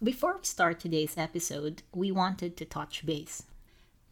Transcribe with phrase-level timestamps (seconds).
[0.00, 3.42] Before we start today's episode, we wanted to touch base.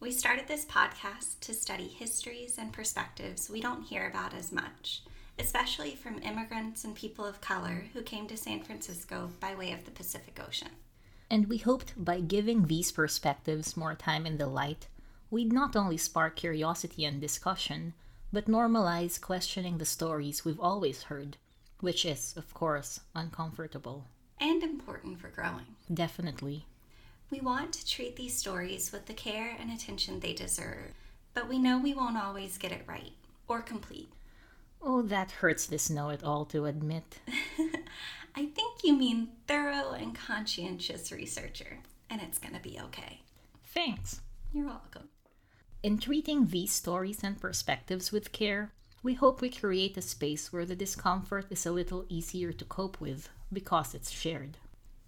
[0.01, 5.05] We started this podcast to study histories and perspectives we don't hear about as much,
[5.39, 9.85] especially from immigrants and people of color who came to San Francisco by way of
[9.85, 10.71] the Pacific Ocean.
[11.31, 14.89] And we hoped by giving these perspectives more time in the light,
[15.31, 17.95] we'd not only spark curiosity and discussion,
[18.33, 21.37] but normalize questioning the stories we've always heard,
[21.79, 24.07] which is, of course, uncomfortable.
[24.41, 25.77] And important for growing.
[25.93, 26.67] Definitely.
[27.31, 30.93] We want to treat these stories with the care and attention they deserve,
[31.35, 33.13] but we know we won't always get it right
[33.49, 34.13] or complete.
[34.83, 37.19] Oh, that hurts this know it all to admit.
[38.37, 41.79] I think you mean thorough and conscientious researcher,
[42.11, 43.23] and it's gonna be okay.
[43.65, 44.21] Thanks.
[44.53, 45.09] You're welcome.
[45.83, 48.73] In treating these stories and perspectives with care,
[49.03, 53.01] we hope we create a space where the discomfort is a little easier to cope
[53.01, 54.59] with because it's shared.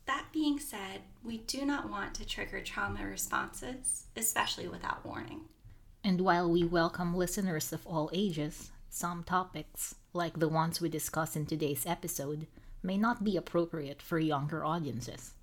[0.06, 5.42] That being said, we do not want to trigger trauma responses, especially without warning.
[6.02, 11.36] And while we welcome listeners of all ages, some topics, like the ones we discuss
[11.36, 12.46] in today's episode,
[12.82, 15.34] may not be appropriate for younger audiences.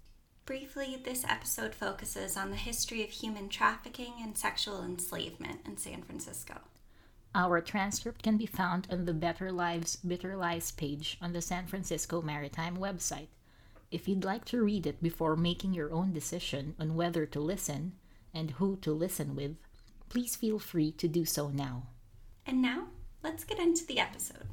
[0.46, 6.04] Briefly, this episode focuses on the history of human trafficking and sexual enslavement in San
[6.04, 6.62] Francisco.
[7.38, 11.68] Our transcript can be found on the Better Lives, Bitter Lies page on the San
[11.68, 13.28] Francisco Maritime website.
[13.92, 17.92] If you'd like to read it before making your own decision on whether to listen
[18.34, 19.58] and who to listen with,
[20.08, 21.88] please feel free to do so now.
[22.46, 22.88] And now,
[23.22, 24.48] let's get into the episode.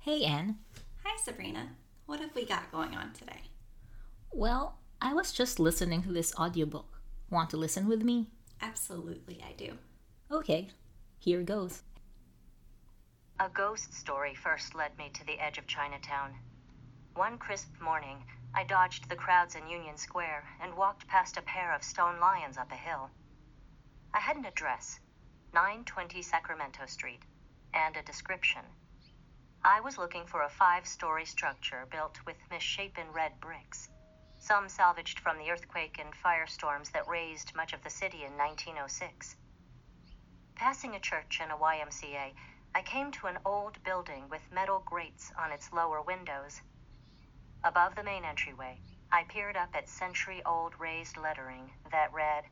[0.00, 0.56] Hey, Anne.
[1.04, 1.68] Hi, Sabrina.
[2.06, 3.42] What have we got going on today?
[4.32, 7.00] Well, I was just listening to this audiobook.
[7.30, 8.26] Want to listen with me?
[8.60, 9.78] Absolutely, I do.
[10.28, 10.70] Okay,
[11.20, 11.82] here goes.
[13.38, 16.34] A ghost story first led me to the edge of Chinatown.
[17.14, 18.24] One crisp morning,
[18.56, 22.58] I dodged the crowds in Union Square and walked past a pair of stone lions
[22.58, 23.08] up a hill.
[24.12, 24.98] I had an address
[25.54, 27.22] 920 Sacramento Street
[27.72, 28.62] and a description.
[29.64, 33.88] I was looking for a five story structure built with misshapen red bricks,
[34.48, 39.36] some salvaged from the earthquake and firestorms that razed much of the city in 1906.
[40.54, 42.32] Passing a church and a YMCA,
[42.74, 46.62] I came to an old building with metal grates on its lower windows.
[47.62, 48.80] Above the main entryway,
[49.12, 52.44] I peered up at century old raised lettering that read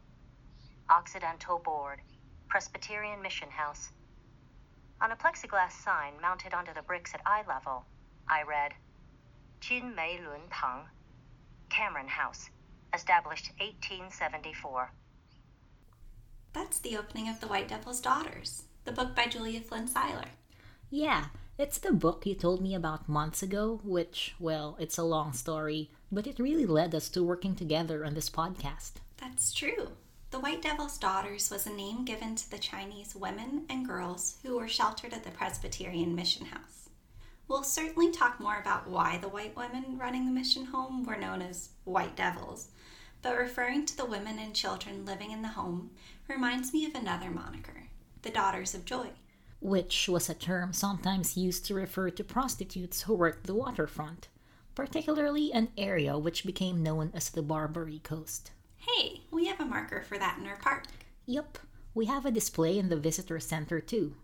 [0.91, 2.03] Occidental Board,
[2.47, 3.89] Presbyterian Mission House.
[5.01, 7.87] On a plexiglass sign mounted onto the bricks at eye level,
[8.29, 8.75] I read
[9.61, 10.89] Jin Mei Lun Tang,
[11.69, 12.51] Cameron House,
[12.95, 14.93] established 1874.
[16.53, 20.29] That's the opening of The White Devil's Daughters, the book by Julia Flynn Siler.
[20.91, 21.27] Yeah,
[21.59, 25.91] it's the book you told me about months ago, which, well, it's a long story,
[26.11, 28.93] but it really led us to working together on this podcast.
[29.19, 29.89] That's true.
[30.31, 34.57] The White Devil's Daughters was a name given to the Chinese women and girls who
[34.57, 36.86] were sheltered at the Presbyterian Mission House.
[37.49, 41.41] We'll certainly talk more about why the white women running the mission home were known
[41.41, 42.69] as White Devils,
[43.23, 45.91] but referring to the women and children living in the home
[46.29, 47.85] reminds me of another moniker,
[48.23, 49.11] the Daughters of Joy.
[49.61, 54.29] Which was a term sometimes used to refer to prostitutes who worked the waterfront,
[54.75, 58.51] particularly an area which became known as the Barbary Coast.
[58.77, 60.87] Hey, we have a marker for that in our park.
[61.27, 61.59] Yup,
[61.95, 64.15] we have a display in the visitor center too.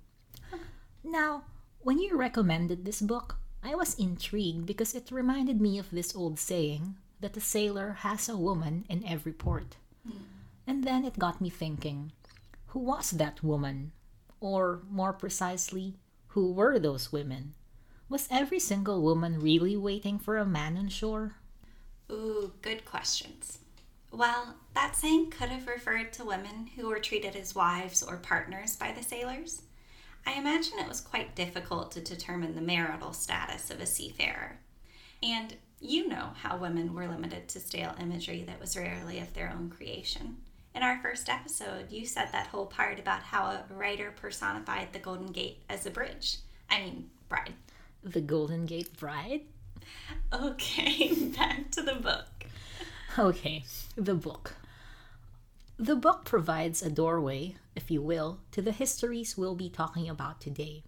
[1.04, 1.44] Now,
[1.82, 6.38] when you recommended this book, I was intrigued because it reminded me of this old
[6.38, 9.76] saying that a sailor has a woman in every port.
[10.06, 10.18] Hmm.
[10.66, 12.12] And then it got me thinking
[12.68, 13.92] who was that woman?
[14.40, 15.94] Or, more precisely,
[16.28, 17.54] who were those women?
[18.08, 21.36] Was every single woman really waiting for a man on shore?
[22.10, 23.58] Ooh, good questions.
[24.10, 28.76] Well, that saying could have referred to women who were treated as wives or partners
[28.76, 29.62] by the sailors.
[30.26, 34.58] I imagine it was quite difficult to determine the marital status of a seafarer.
[35.22, 39.50] And you know how women were limited to stale imagery that was rarely of their
[39.50, 40.36] own creation.
[40.74, 44.98] In our first episode, you said that whole part about how a writer personified the
[44.98, 46.38] Golden Gate as a bridge.
[46.70, 47.54] I mean, bride.
[48.02, 49.42] The Golden Gate Bride?
[50.32, 52.26] Okay, back to the book.
[53.18, 53.64] Okay,
[53.96, 54.54] the book.
[55.82, 60.40] The book provides a doorway, if you will, to the histories we'll be talking about
[60.40, 60.84] today.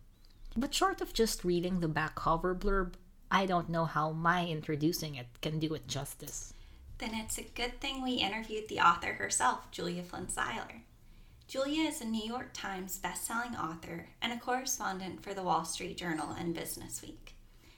[0.57, 2.93] But short of just reading the back cover blurb,
[3.29, 6.55] I don't know how my introducing it can do it justice.
[6.99, 10.83] Then it's a good thing we interviewed the author herself, Julia Flynn Siler.
[11.49, 15.97] Julia is a New York Times bestselling author and a correspondent for the Wall Street
[15.97, 17.35] Journal and Business Week.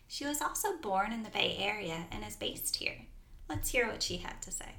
[0.06, 3.06] She was also born in the Bay Area and is based here.
[3.48, 4.74] Let's hear what she had to say.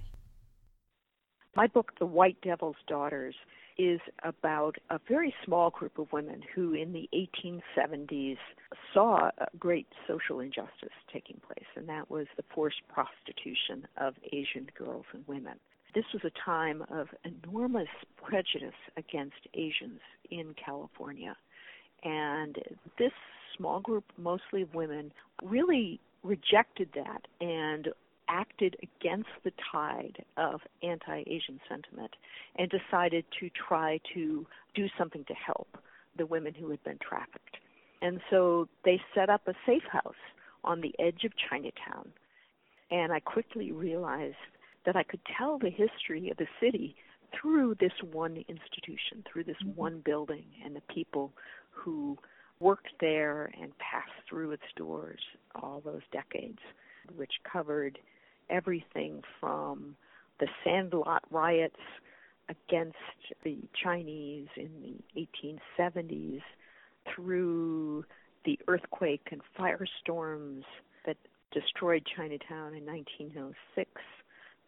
[1.55, 3.35] My book, The White Devil's Daughters,
[3.77, 8.37] is about a very small group of women who, in the 1870s,
[8.93, 14.67] saw a great social injustice taking place, and that was the forced prostitution of Asian
[14.77, 15.59] girls and women.
[15.93, 17.87] This was a time of enormous
[18.23, 21.35] prejudice against Asians in California.
[22.03, 22.57] And
[22.97, 23.13] this
[23.55, 25.11] small group, mostly of women,
[25.43, 27.89] really rejected that and
[28.29, 32.15] acted against the tide of anti Asian sentiment
[32.57, 34.45] and decided to try to
[34.75, 35.77] do something to help
[36.17, 37.57] the women who had been trafficked.
[38.01, 40.13] And so they set up a safe house
[40.63, 42.11] on the edge of Chinatown.
[42.91, 44.35] And I quickly realized
[44.85, 46.95] that I could tell the history of the city
[47.39, 49.79] through this one institution, through this mm-hmm.
[49.79, 51.33] one building, and the people
[51.71, 52.17] who
[52.59, 55.19] worked there and passed through its doors
[55.55, 56.59] all those decades,
[57.15, 57.99] which covered
[58.49, 59.95] everything from
[60.39, 61.79] the Sandlot riots
[62.49, 62.97] against
[63.43, 66.41] the Chinese in the 1870s
[67.13, 68.05] through
[68.45, 70.63] the earthquake and firestorms
[71.05, 71.17] that
[71.51, 73.89] destroyed Chinatown in 1906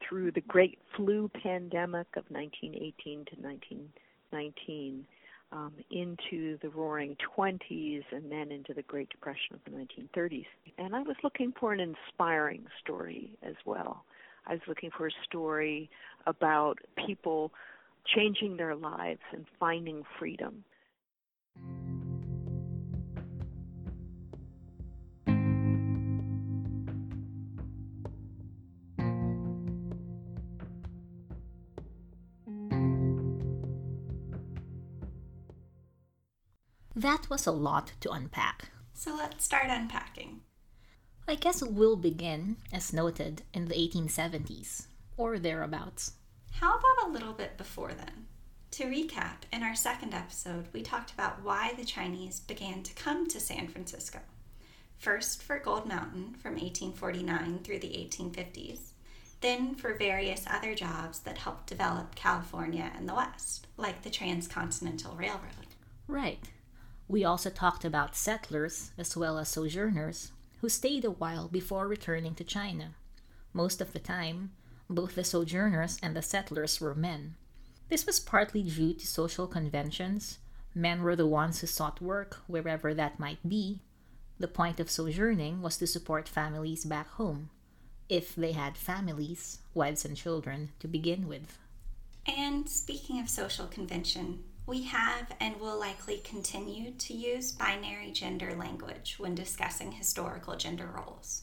[0.07, 5.05] through the great flu pandemic of 1918 to 1919
[5.51, 10.45] um, into the roaring 20s and then into the Great Depression of the 1930s.
[10.77, 14.05] And I was looking for an inspiring story as well.
[14.45, 15.89] I was looking for a story
[16.27, 17.51] about people
[18.15, 20.63] changing their lives and finding freedom.
[36.99, 38.71] That was a lot to unpack.
[38.93, 40.41] So let's start unpacking.
[41.29, 46.15] I guess we'll begin, as noted, in the 1870s, or thereabouts.
[46.51, 48.25] How about a little bit before then?
[48.71, 53.29] To recap, in our second episode, we talked about why the Chinese began to come
[53.29, 54.19] to San Francisco.
[54.97, 58.91] First for Gold Mountain from 1849 through the 1850s,
[59.39, 65.15] then for various other jobs that helped develop California and the West, like the Transcontinental
[65.15, 65.75] Railroad.
[66.09, 66.39] Right.
[67.09, 72.35] We also talked about settlers as well as sojourners who stayed a while before returning
[72.35, 72.93] to China.
[73.51, 74.51] Most of the time,
[74.87, 77.35] both the sojourners and the settlers were men.
[77.89, 80.37] This was partly due to social conventions.
[80.75, 83.81] Men were the ones who sought work wherever that might be.
[84.37, 87.49] The point of sojourning was to support families back home,
[88.07, 91.57] if they had families, wives, and children to begin with.
[92.27, 98.53] And speaking of social convention, we have and will likely continue to use binary gender
[98.55, 101.41] language when discussing historical gender roles.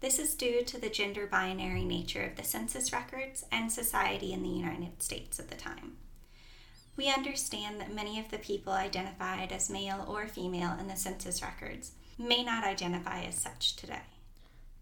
[0.00, 4.42] This is due to the gender binary nature of the census records and society in
[4.42, 5.96] the United States at the time.
[6.96, 11.40] We understand that many of the people identified as male or female in the census
[11.40, 14.02] records may not identify as such today.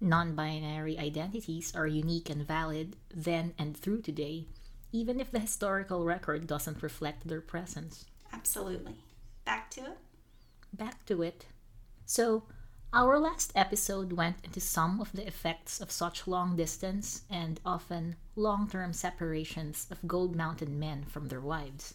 [0.00, 4.46] Non binary identities are unique and valid then and through today,
[4.92, 8.04] even if the historical record doesn't reflect their presence.
[8.32, 8.96] Absolutely.
[9.44, 9.98] Back to it?
[10.72, 11.46] Back to it.
[12.04, 12.44] So,
[12.92, 18.16] our last episode went into some of the effects of such long distance and often
[18.34, 21.94] long term separations of Gold Mountain men from their wives.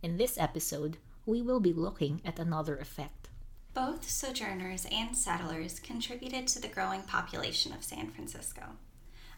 [0.00, 3.28] In this episode, we will be looking at another effect.
[3.74, 8.62] Both sojourners and settlers contributed to the growing population of San Francisco.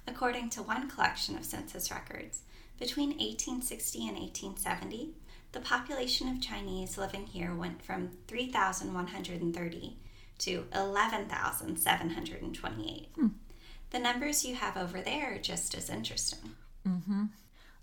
[0.06, 2.42] According to one collection of census records,
[2.80, 5.10] between 1860 and 1870,
[5.52, 9.98] the population of Chinese living here went from 3,130
[10.38, 13.08] to 11,728.
[13.14, 13.26] Hmm.
[13.90, 16.52] The numbers you have over there are just as interesting.
[16.88, 17.24] Mm-hmm.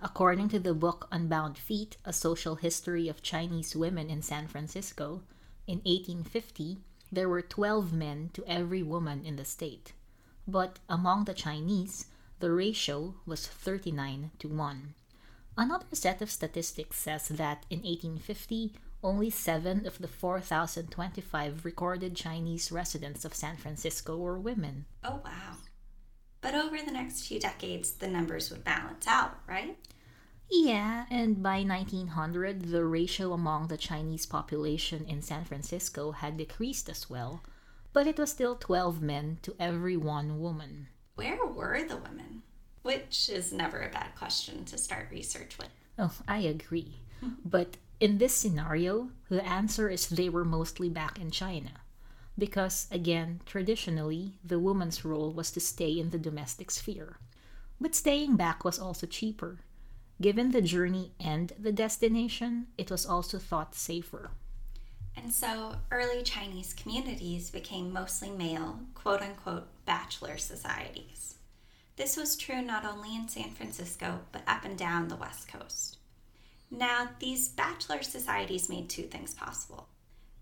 [0.01, 5.21] According to the book Unbound Feet A Social History of Chinese Women in San Francisco,
[5.67, 6.79] in 1850,
[7.11, 9.93] there were 12 men to every woman in the state.
[10.47, 12.07] But among the Chinese,
[12.39, 14.93] the ratio was 39 to 1.
[15.57, 22.71] Another set of statistics says that in 1850, only 7 of the 4,025 recorded Chinese
[22.71, 24.85] residents of San Francisco were women.
[25.03, 25.57] Oh, wow.
[26.41, 29.77] But over the next few decades, the numbers would balance out, right?
[30.49, 36.87] Yeah, and by 1900, the ratio among the Chinese population in San Francisco had decreased
[36.87, 37.43] as well,
[37.91, 40.87] but it was still 12 men to every one woman.
[41.17, 42.43] Where were the women?
[42.83, 45.69] Which is never a bad question to start research with.
[45.97, 46.99] Oh, I agree.
[47.43, 51.71] but in this scenario, the answer is they were mostly back in China.
[52.37, 57.17] Because, again, traditionally, the woman's role was to stay in the domestic sphere.
[57.81, 59.57] But staying back was also cheaper.
[60.21, 64.29] Given the journey and the destination, it was also thought safer.
[65.17, 71.35] And so early Chinese communities became mostly male, quote unquote, bachelor societies.
[71.95, 75.97] This was true not only in San Francisco, but up and down the West Coast.
[76.69, 79.87] Now, these bachelor societies made two things possible.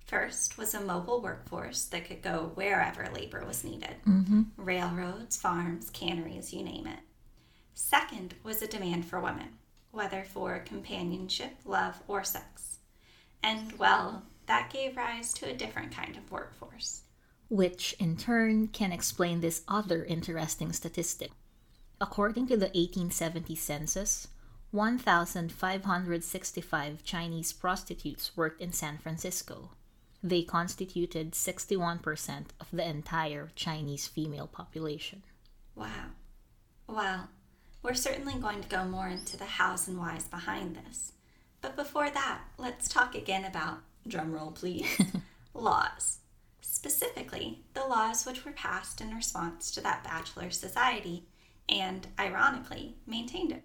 [0.05, 4.41] First was a mobile workforce that could go wherever labor was needed Mm-hmm.
[4.57, 6.99] railroads, farms, canneries, you name it.
[7.73, 9.49] Second was a demand for women,
[9.91, 12.77] whether for companionship, love, or sex.
[13.41, 17.01] And, well, that gave rise to a different kind of workforce.
[17.49, 21.31] Which, in turn, can explain this other interesting statistic.
[22.01, 24.27] According to the 1870 census,
[24.71, 29.69] 1,565 Chinese prostitutes worked in San Francisco.
[30.21, 35.23] They constituted 61% of the entire Chinese female population.
[35.75, 36.07] Wow.
[36.87, 37.29] Well,
[37.83, 41.13] we're certainly going to go more into the hows and whys behind this.
[41.61, 44.85] But before that, let's talk again about, drumroll please,
[45.53, 46.19] laws.
[46.61, 51.25] Specifically, the laws which were passed in response to that bachelor society
[51.67, 53.63] and, ironically, maintained it.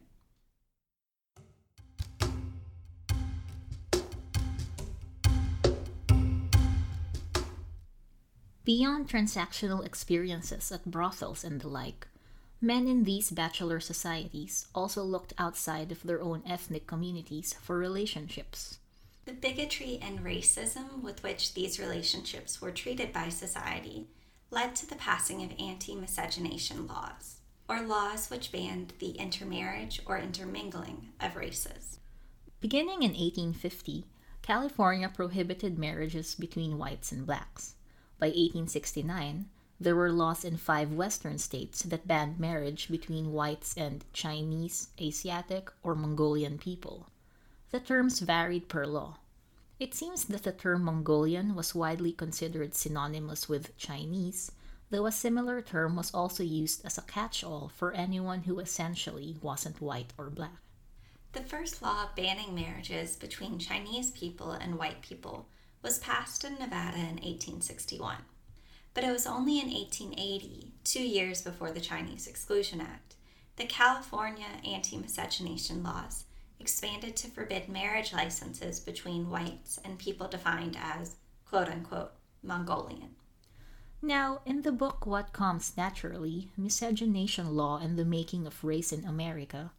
[8.65, 12.07] Beyond transactional experiences at brothels and the like,
[12.61, 18.79] men in these bachelor societies also looked outside of their own ethnic communities for relationships.
[19.31, 24.09] The bigotry and racism with which these relationships were treated by society
[24.51, 27.37] led to the passing of anti miscegenation laws,
[27.69, 32.01] or laws which banned the intermarriage or intermingling of races.
[32.61, 34.05] Beginning in 1850,
[34.43, 37.77] California prohibited marriages between whites and blacks.
[38.19, 44.05] By 1869, there were laws in five western states that banned marriage between whites and
[44.13, 47.07] Chinese, Asiatic, or Mongolian people.
[47.71, 49.19] The terms varied per law.
[49.79, 54.51] It seems that the term Mongolian was widely considered synonymous with Chinese,
[54.91, 59.37] though a similar term was also used as a catch all for anyone who essentially
[59.41, 60.59] wasn't white or black.
[61.33, 65.47] The first law banning marriages between Chinese people and white people
[65.81, 68.17] was passed in Nevada in 1861.
[68.95, 73.15] But it was only in 1880, two years before the Chinese Exclusion Act,
[73.55, 76.25] that California anti miscegenation laws
[76.61, 81.17] expanded to forbid marriage licenses between whites and people defined as,
[81.49, 82.13] quote unquote,
[82.43, 83.17] Mongolian.
[84.03, 89.05] Now, in the book What Comes Naturally Miscegenation Law and the Making of Race in
[89.05, 89.73] America,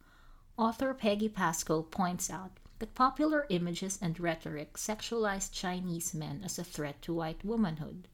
[0.56, 6.64] author Peggy Pascoe points out that popular images and rhetoric sexualized Chinese men as a
[6.64, 8.08] threat to white womanhood.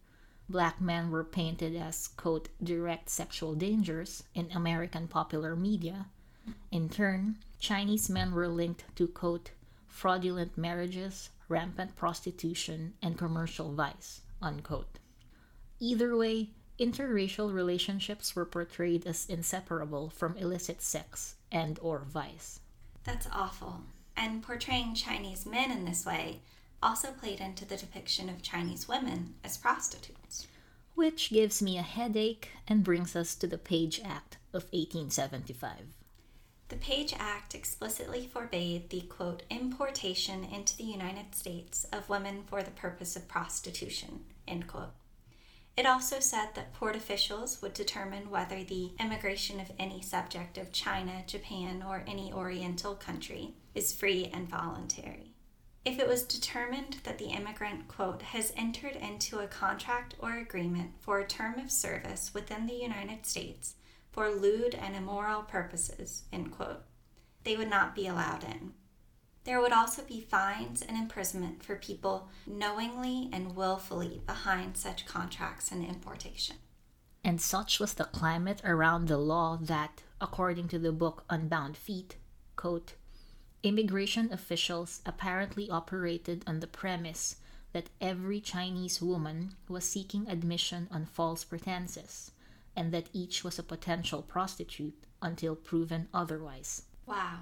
[0.49, 6.07] Black men were painted as, quote, direct sexual dangers in American popular media.
[6.71, 9.51] In turn, Chinese men were linked to, quote,
[9.87, 14.99] fraudulent marriages, rampant prostitution, and commercial vice, unquote.
[15.81, 22.61] Either way, interracial relationships were portrayed as inseparable from illicit sex and or vice.
[23.05, 23.83] That's awful.
[24.17, 26.41] And portraying Chinese men in this way
[26.83, 30.47] also played into the depiction of Chinese women as prostitutes.
[30.95, 35.98] Which gives me a headache and brings us to the Page Act of 1875.
[36.69, 42.63] The Page Act explicitly forbade the quote importation into the United States of women for
[42.63, 44.93] the purpose of prostitution, end quote.
[45.79, 50.73] It also said that port officials would determine whether the immigration of any subject of
[50.73, 55.33] China, Japan, or any Oriental country is free and voluntary.
[55.87, 60.91] If it was determined that the immigrant, quote, has entered into a contract or agreement
[61.01, 63.77] for a term of service within the United States
[64.19, 66.83] for lewd and immoral purposes, end quote,
[67.45, 68.73] they would not be allowed in.
[69.45, 75.71] There would also be fines and imprisonment for people knowingly and willfully behind such contracts
[75.71, 76.57] and importation.
[77.23, 82.17] And such was the climate around the law that, according to the book Unbound Feet,
[82.57, 82.95] quote,
[83.63, 87.37] immigration officials apparently operated on the premise
[87.73, 92.33] that every Chinese woman was seeking admission on false pretenses,
[92.79, 96.83] and that each was a potential prostitute until proven otherwise.
[97.07, 97.41] Wow,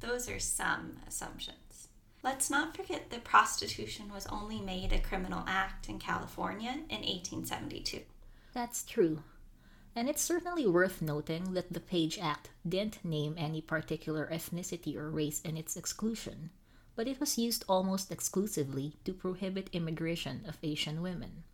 [0.00, 1.88] those are some assumptions.
[2.22, 8.02] Let's not forget that prostitution was only made a criminal act in California in 1872.
[8.52, 9.22] That's true.
[9.96, 15.10] And it's certainly worth noting that the Page Act didn't name any particular ethnicity or
[15.10, 16.50] race in its exclusion,
[16.94, 21.44] but it was used almost exclusively to prohibit immigration of Asian women.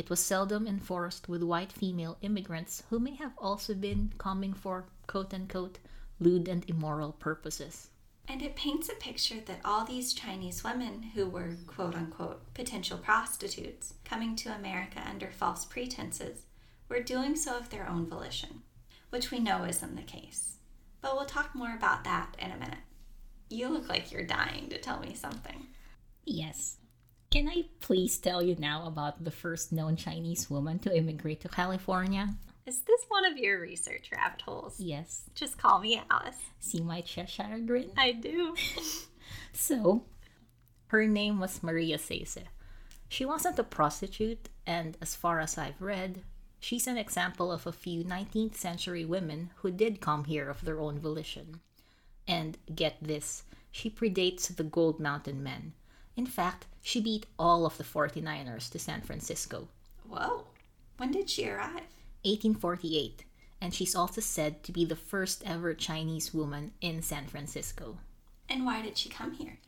[0.00, 4.86] It was seldom enforced with white female immigrants who may have also been coming for
[5.06, 5.78] quote unquote
[6.18, 7.90] lewd and immoral purposes.
[8.26, 12.96] And it paints a picture that all these Chinese women who were quote unquote potential
[12.96, 16.46] prostitutes coming to America under false pretenses
[16.88, 18.62] were doing so of their own volition,
[19.10, 20.60] which we know isn't the case.
[21.02, 22.84] But we'll talk more about that in a minute.
[23.50, 25.66] You look like you're dying to tell me something.
[26.24, 26.78] Yes.
[27.30, 31.48] Can I please tell you now about the first known Chinese woman to immigrate to
[31.48, 32.34] California?
[32.66, 34.80] Is this one of your research rabbit holes?
[34.80, 35.30] Yes.
[35.36, 36.40] Just call me Alice.
[36.58, 37.92] See my Cheshire grin?
[37.96, 38.56] I do.
[39.52, 40.02] so,
[40.88, 42.48] her name was Maria Sese.
[43.08, 46.24] She wasn't a prostitute, and as far as I've read,
[46.58, 50.80] she's an example of a few 19th century women who did come here of their
[50.80, 51.60] own volition.
[52.26, 55.74] And get this, she predates the Gold Mountain men.
[56.16, 59.68] In fact, she beat all of the 49ers to San Francisco.
[60.08, 60.46] Whoa.
[60.96, 61.86] When did she arrive?
[62.22, 63.24] 1848,
[63.60, 67.96] and she's also said to be the first ever Chinese woman in San Francisco.
[68.48, 69.58] And why did she come here?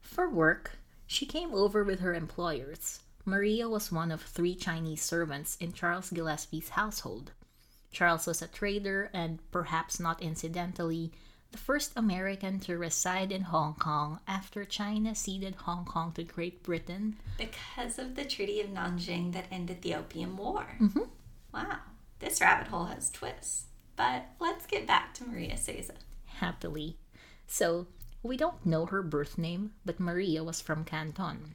[0.00, 3.00] For work, she came over with her employers.
[3.24, 7.30] Maria was one of three Chinese servants in Charles Gillespie's household.
[7.92, 11.12] Charles was a trader and, perhaps not incidentally,
[11.52, 16.62] the first American to reside in Hong Kong after China ceded Hong Kong to Great
[16.62, 17.16] Britain.
[17.38, 20.66] Because of the Treaty of Nanjing that ended the Opium War.
[20.80, 21.02] Mm-hmm.
[21.54, 21.78] Wow,
[22.18, 23.66] this rabbit hole has twists.
[23.96, 25.90] But let's get back to Maria Sese.
[26.24, 26.96] Happily.
[27.46, 27.86] So,
[28.22, 31.54] we don't know her birth name, but Maria was from Canton.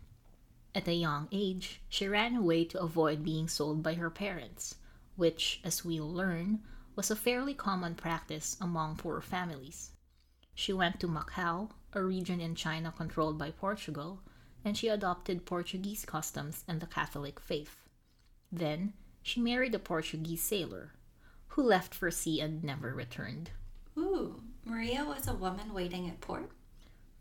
[0.75, 4.75] At a young age, she ran away to avoid being sold by her parents,
[5.15, 6.59] which, as we'll learn,
[6.97, 9.91] was a fairly common practice among poor families.
[10.55, 14.19] She went to Macau, a region in China controlled by Portugal,
[14.65, 17.77] and she adopted Portuguese customs and the Catholic faith.
[18.51, 20.93] Then, she married a Portuguese sailor,
[21.49, 23.51] who left for sea and never returned.
[23.95, 26.49] Ooh, Maria was a woman waiting at port?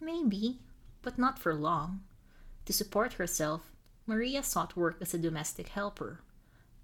[0.01, 0.61] Maybe,
[1.03, 2.01] but not for long.
[2.65, 3.71] To support herself,
[4.07, 6.21] Maria sought work as a domestic helper.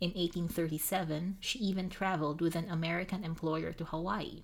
[0.03, 4.43] In 1837, she even traveled with an American employer to Hawaii.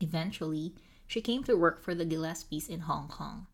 [0.00, 0.74] Eventually,
[1.06, 3.46] she came to work for the Gillespies in Hong Kong.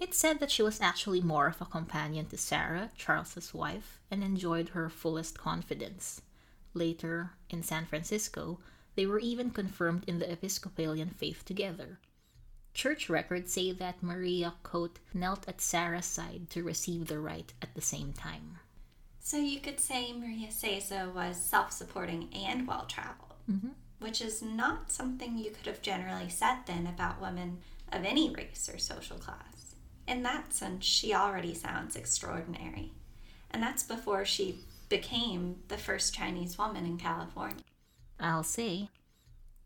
[0.00, 4.24] It's said that she was actually more of a companion to Sarah, Charles's wife, and
[4.24, 6.22] enjoyed her fullest confidence.
[6.74, 8.58] Later, in San Francisco,
[8.96, 12.00] they were even confirmed in the Episcopalian faith together.
[12.74, 17.76] Church records say that Maria, quote, knelt at Sarah's side to receive the rite at
[17.76, 18.58] the same time.
[19.28, 23.72] So you could say Maria Sese was self supporting and well traveled, mm-hmm.
[23.98, 27.58] which is not something you could have generally said then about women
[27.92, 29.74] of any race or social class.
[30.06, 32.92] In that sense, she already sounds extraordinary.
[33.50, 37.64] And that's before she became the first Chinese woman in California.
[38.18, 38.88] I'll say.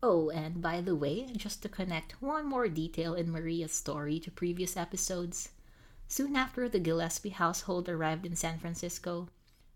[0.01, 4.29] Oh, and by the way, just to connect one more detail in Maria's story to
[4.29, 5.51] previous episodes,
[6.09, 9.29] soon after the Gillespie household arrived in San Francisco,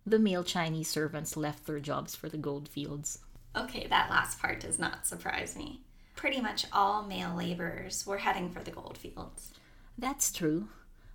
[0.07, 3.19] the male Chinese servants left their jobs for the gold fields.
[3.57, 5.81] Okay, that last part does not surprise me.
[6.15, 9.51] Pretty much all male laborers were heading for the gold fields.
[9.97, 10.69] That's true.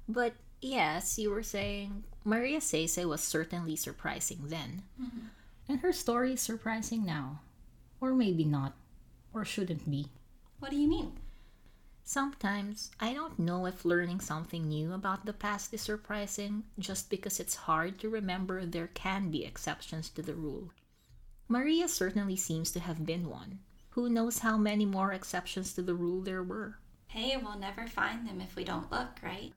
[0.07, 4.83] But yes, you were saying Maria Sese was certainly surprising then.
[5.01, 5.27] Mm-hmm.
[5.71, 7.41] And her story is surprising now.
[7.99, 8.75] Or maybe not.
[9.33, 10.09] Or shouldn't be.
[10.59, 11.13] What do you mean?
[12.05, 17.39] Sometimes I don't know if learning something new about the past is surprising just because
[17.39, 20.71] it's hard to remember there can be exceptions to the rule.
[21.49, 23.61] Maria certainly seems to have been one.
[23.91, 26.79] Who knows how many more exceptions to the rule there were?
[27.09, 29.53] Hey, we'll never find them if we don't look, right?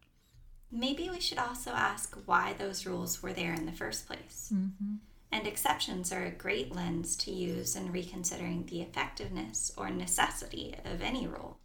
[0.71, 4.51] Maybe we should also ask why those rules were there in the first place.
[4.53, 4.95] Mm-hmm.
[5.31, 11.01] And exceptions are a great lens to use in reconsidering the effectiveness or necessity of
[11.01, 11.59] any rule.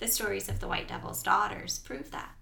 [0.00, 2.34] The stories of the White Devil's daughters prove that.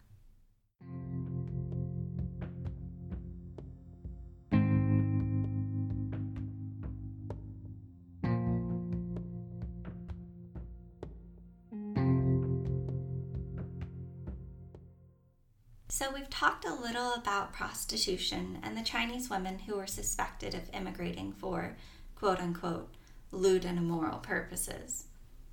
[15.90, 20.73] So, we've talked a little about prostitution and the Chinese women who were suspected of
[20.73, 21.77] immigrating for
[22.14, 22.94] quote unquote
[23.33, 25.07] lewd and immoral purposes.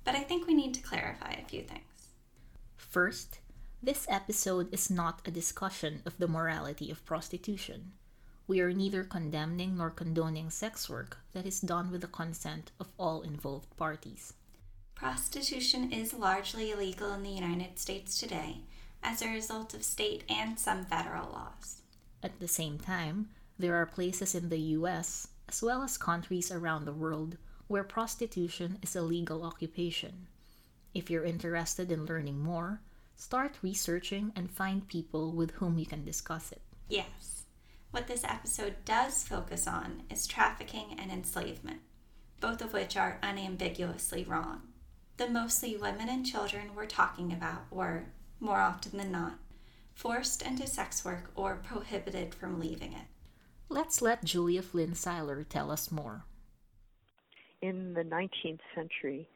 [0.04, 1.85] But I think we need to clarify a few things.
[2.96, 3.40] First,
[3.82, 7.92] this episode is not a discussion of the morality of prostitution.
[8.46, 12.88] We are neither condemning nor condoning sex work that is done with the consent of
[12.98, 14.32] all involved parties.
[14.94, 18.62] Prostitution is largely illegal in the United States today,
[19.02, 21.82] as a result of state and some federal laws.
[22.22, 23.28] At the same time,
[23.58, 28.78] there are places in the US, as well as countries around the world, where prostitution
[28.80, 30.28] is a legal occupation.
[30.96, 32.80] If you're interested in learning more,
[33.16, 36.62] start researching and find people with whom you can discuss it.
[36.88, 37.44] Yes.
[37.90, 41.80] What this episode does focus on is trafficking and enslavement,
[42.40, 44.62] both of which are unambiguously wrong.
[45.16, 48.04] The mostly women and children we're talking about were,
[48.38, 49.38] more often than not,
[49.94, 53.06] forced into sex work or prohibited from leaving it.
[53.70, 56.24] Let's let Julia Flynn Siler tell us more.
[57.62, 59.26] In the 19th century,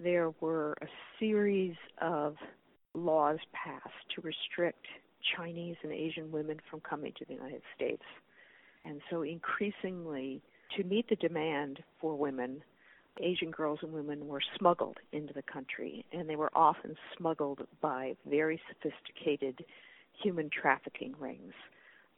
[0.00, 0.86] there were a
[1.20, 2.36] series of
[2.94, 4.86] laws passed to restrict
[5.36, 8.02] Chinese and Asian women from coming to the United States.
[8.84, 10.42] And so, increasingly,
[10.76, 12.62] to meet the demand for women,
[13.20, 18.16] Asian girls and women were smuggled into the country, and they were often smuggled by
[18.28, 19.64] very sophisticated
[20.22, 21.52] human trafficking rings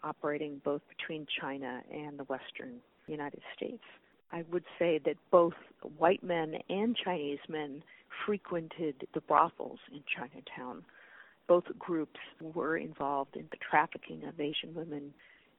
[0.04, 2.74] operating both between China and the Western
[3.06, 3.82] United States.
[4.30, 5.54] I would say that both
[5.96, 7.82] white men and Chinese men
[8.26, 10.84] frequented the brothels in Chinatown.
[11.46, 15.12] Both groups were involved in the trafficking of Asian women.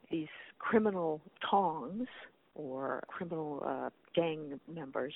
[0.09, 2.07] These criminal tongs
[2.55, 5.13] or criminal uh, gang members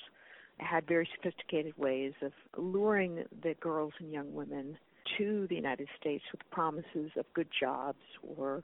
[0.58, 4.76] had very sophisticated ways of luring the girls and young women
[5.18, 7.98] to the United States with promises of good jobs
[8.36, 8.62] or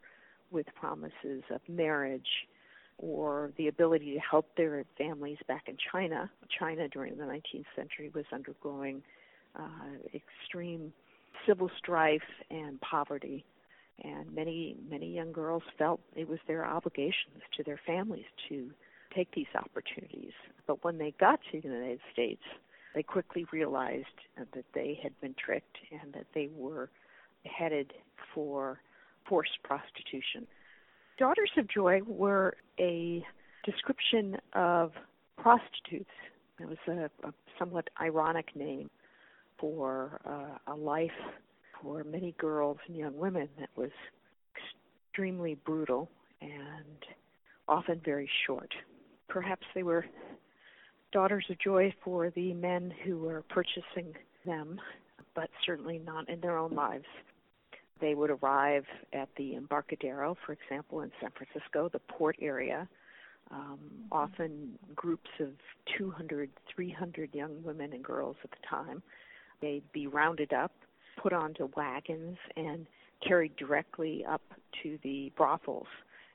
[0.51, 2.47] with promises of marriage
[2.99, 6.31] or the ability to help their families back in China.
[6.59, 9.03] China during the 19th century was undergoing
[9.55, 9.65] uh,
[10.15, 10.93] extreme
[11.47, 13.45] civil strife and poverty,
[14.03, 18.71] and many many young girls felt it was their obligations to their families to
[19.15, 20.33] take these opportunities.
[20.67, 22.43] But when they got to the United States,
[22.95, 24.07] they quickly realized
[24.37, 26.91] that they had been tricked and that they were
[27.45, 27.93] headed
[28.35, 28.81] for
[29.29, 30.47] forced prostitution.
[31.18, 33.24] Daughters of Joy were a
[33.64, 34.92] description of
[35.38, 36.11] prostitutes.
[36.61, 38.90] It was a, a somewhat ironic name
[39.59, 41.11] for uh, a life
[41.81, 43.90] for many girls and young women that was
[44.55, 46.11] extremely brutal
[46.42, 47.07] and
[47.66, 48.74] often very short.
[49.29, 50.05] Perhaps they were
[51.12, 54.79] daughters of joy for the men who were purchasing them,
[55.35, 57.07] but certainly not in their own lives.
[58.01, 62.89] They would arrive at the Embarcadero, for example, in San Francisco, the port area.
[63.51, 63.79] Um,
[64.11, 65.51] often groups of
[65.97, 69.03] 200, 300 young women and girls at the time.
[69.61, 70.73] They'd be rounded up,
[71.23, 72.87] put onto wagons, and
[73.27, 74.43] carried directly up
[74.83, 75.87] to the brothels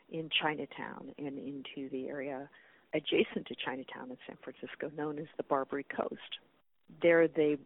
[0.10, 2.50] in Chinatown and into the area
[2.93, 6.39] adjacent to Chinatown in San Francisco, known as the Barbary Coast.
[7.02, 7.58] There they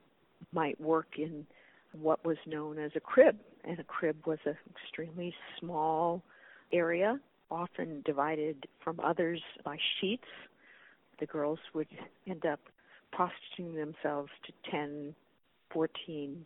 [0.52, 1.46] might work in
[2.02, 6.22] what was known as a crib, and a crib was an extremely small
[6.72, 7.20] area,
[7.52, 10.28] often divided from others by sheets.
[11.20, 11.88] The girls would
[12.28, 12.60] end up
[13.12, 15.16] prostituting themselves to 10,
[15.72, 16.46] 14,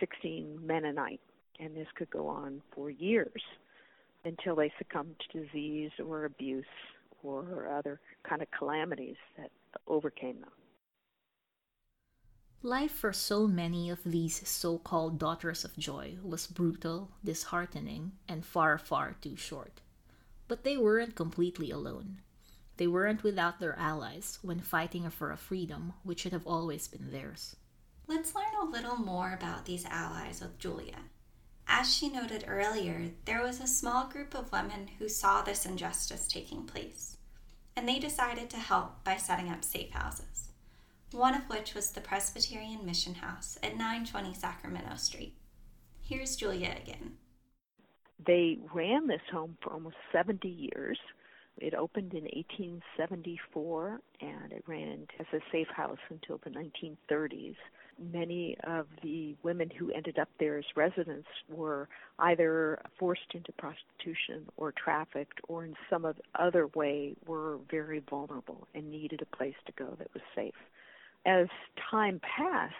[0.00, 1.20] 16 men a night,
[1.60, 3.42] and this could go on for years
[4.24, 6.64] until they succumbed to disease or abuse
[7.22, 9.50] or other kind of calamities that
[9.86, 10.50] overcame them.
[12.64, 18.44] Life for so many of these so called daughters of joy was brutal, disheartening, and
[18.44, 19.80] far, far too short.
[20.48, 22.20] But they weren't completely alone.
[22.76, 27.12] They weren't without their allies when fighting for a freedom which should have always been
[27.12, 27.54] theirs.
[28.08, 30.98] Let's learn a little more about these allies with Julia.
[31.68, 36.26] As she noted earlier, there was a small group of women who saw this injustice
[36.26, 37.18] taking place,
[37.76, 40.47] and they decided to help by setting up safe houses
[41.12, 45.34] one of which was the Presbyterian Mission House at 920 Sacramento Street.
[46.02, 47.12] Here's Julia again.
[48.24, 50.98] They ran this home for almost 70 years.
[51.56, 57.56] It opened in 1874 and it ran as a safe house until the 1930s.
[58.12, 61.88] Many of the women who ended up there as residents were
[62.20, 66.06] either forced into prostitution or trafficked or in some
[66.38, 70.54] other way were very vulnerable and needed a place to go that was safe
[71.28, 71.46] as
[71.90, 72.74] time passed,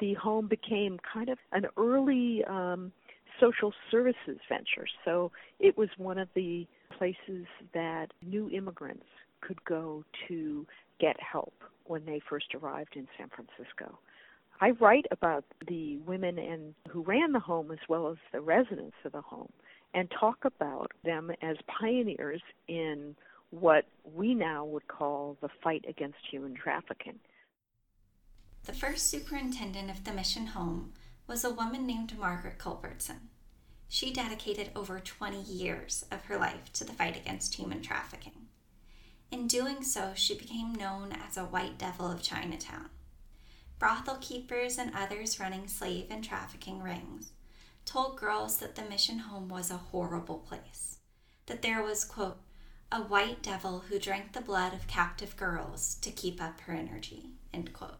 [0.00, 2.92] the home became kind of an early um,
[3.40, 4.86] social services venture.
[5.04, 5.30] So
[5.60, 9.06] it was one of the places that new immigrants
[9.40, 10.66] could go to
[11.00, 11.54] get help
[11.86, 13.98] when they first arrived in San Francisco.
[14.60, 18.96] I write about the women and who ran the home as well as the residents
[19.04, 19.52] of the home
[19.92, 23.14] and talk about them as pioneers in
[23.50, 23.84] what
[24.16, 27.18] we now would call the fight against human trafficking.
[28.64, 30.94] The first superintendent of the mission home
[31.26, 33.28] was a woman named Margaret Culbertson.
[33.88, 38.46] She dedicated over 20 years of her life to the fight against human trafficking.
[39.30, 42.88] In doing so, she became known as a White Devil of Chinatown.
[43.78, 47.32] Brothel keepers and others running slave and trafficking rings
[47.84, 50.98] told girls that the mission home was a horrible place,
[51.46, 52.38] that there was, quote,
[52.90, 57.30] a white devil who drank the blood of captive girls to keep up her energy,
[57.52, 57.98] end quote.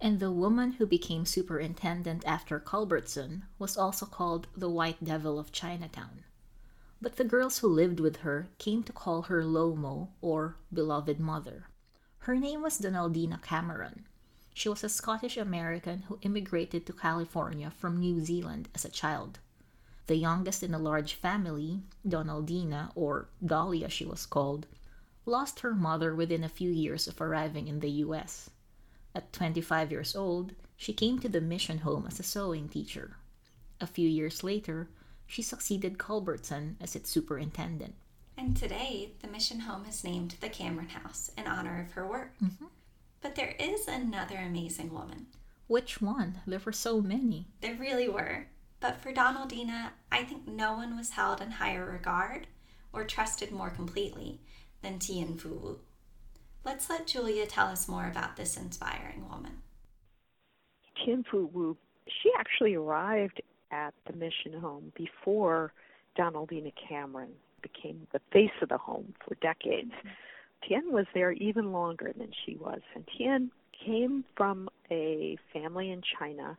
[0.00, 5.52] And the woman who became superintendent after Culbertson was also called the White Devil of
[5.52, 6.24] Chinatown.
[7.00, 11.68] But the girls who lived with her came to call her Lomo, or Beloved Mother.
[12.18, 14.06] Her name was Donaldina Cameron.
[14.54, 19.40] She was a Scottish American who immigrated to California from New Zealand as a child.
[20.06, 24.66] The youngest in a large family, Donaldina, or Dolly she was called,
[25.26, 28.50] lost her mother within a few years of arriving in the US.
[29.14, 33.16] At 25 years old, she came to the mission home as a sewing teacher.
[33.80, 34.88] A few years later,
[35.26, 37.94] she succeeded Culbertson as its superintendent.
[38.36, 42.32] And today, the mission home is named the Cameron House in honor of her work.
[42.42, 42.66] Mm-hmm.
[43.20, 45.26] But there is another amazing woman.
[45.66, 46.40] Which one?
[46.46, 47.46] There were so many.
[47.60, 48.46] There really were.
[48.80, 52.48] But for Donaldina, I think no one was held in higher regard
[52.92, 54.40] or trusted more completely
[54.82, 55.80] than Tien Fu Wu.
[56.64, 59.58] Let's let Julia tell us more about this inspiring woman.
[61.04, 61.76] Tien Fu Wu,
[62.08, 65.72] she actually arrived at the mission home before
[66.16, 69.90] Donaldina Cameron became the face of the home for decades.
[69.90, 70.92] Mm-hmm.
[70.92, 73.50] Was there even longer than she was, and Tien
[73.84, 76.56] came from a family in China,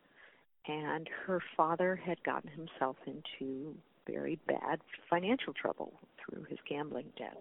[0.67, 7.37] and her father had gotten himself into very bad financial trouble through his gambling debts.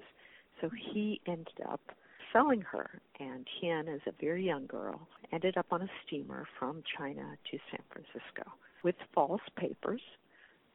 [0.60, 1.80] So he ended up
[2.34, 2.90] selling her.
[3.20, 5.00] And Tien, as a very young girl,
[5.32, 10.02] ended up on a steamer from China to San Francisco with false papers.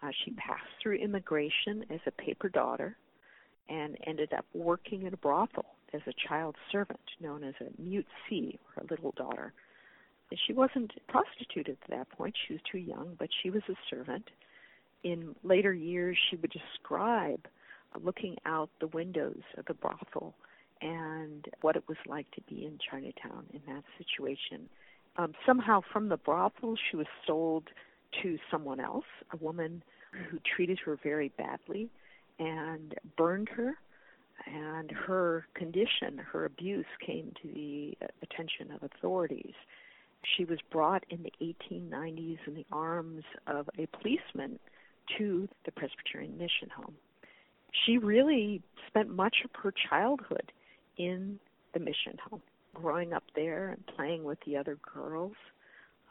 [0.01, 2.95] Uh, she passed through immigration as a paper daughter
[3.67, 8.05] and ended up working in a brothel as a child servant known as a mui
[8.27, 9.53] tsai or a little daughter.
[10.47, 12.35] She wasn't prostituted at that point.
[12.47, 14.29] She was too young, but she was a servant.
[15.03, 17.47] In later years, she would describe
[18.03, 20.35] looking out the windows of the brothel
[20.81, 24.69] and what it was like to be in Chinatown in that situation.
[25.17, 27.69] Um, somehow, from the brothel, she was sold
[28.21, 29.83] to someone else, a woman
[30.29, 31.89] who treated her very badly
[32.39, 33.75] and burned her.
[34.47, 39.53] And her condition, her abuse, came to the attention of authorities.
[40.23, 44.57] She was brought in the 1890s in the arms of a policeman
[45.17, 46.95] to the Presbyterian Mission Home.
[47.85, 50.51] She really spent much of her childhood
[50.99, 51.39] in
[51.73, 52.41] the mission home,
[52.75, 55.33] growing up there and playing with the other girls.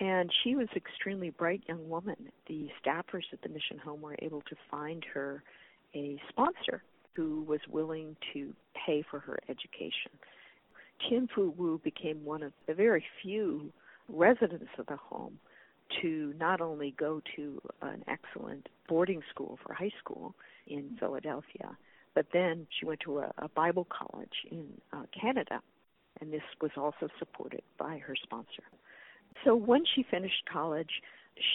[0.01, 2.17] And she was an extremely bright young woman.
[2.49, 5.43] The staffers at the mission home were able to find her
[5.95, 6.83] a sponsor
[7.15, 8.55] who was willing to
[8.87, 10.13] pay for her education.
[11.09, 13.73] Tien Fu Wu became one of the very few
[14.09, 15.39] residents of the home
[16.01, 20.35] to not only go to an excellent boarding school for high school
[20.67, 21.77] in Philadelphia,
[22.15, 25.61] but then she went to a, a Bible college in uh, Canada,
[26.21, 28.65] and this was also supported by her sponsor.
[29.45, 31.03] So when she finished college,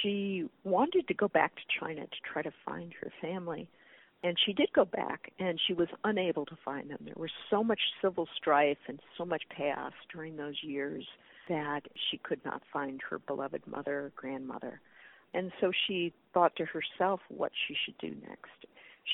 [0.02, 3.68] she wanted to go back to China to try to find her family.
[4.24, 7.00] And she did go back, and she was unable to find them.
[7.04, 11.06] There was so much civil strife and so much chaos during those years
[11.50, 14.80] that she could not find her beloved mother or grandmother.
[15.34, 18.66] And so she thought to herself what she should do next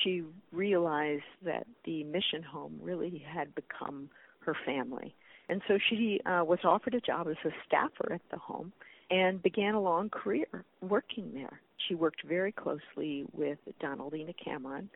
[0.03, 4.09] she realized that the mission home really had become
[4.41, 5.15] her family.
[5.47, 8.71] And so she uh, was offered a job as a staffer at the home
[9.09, 10.47] and began a long career
[10.81, 11.59] working there.
[11.87, 14.89] She worked very closely with Donaldina Cameron.